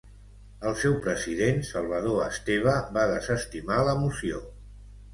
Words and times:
El 0.69 0.71
seu 0.83 0.95
president, 1.07 1.61
Salvador 1.69 2.25
Esteve, 2.31 2.75
va 2.99 3.07
desestimar 3.15 3.81
la 3.93 3.99
moció. 4.05 4.47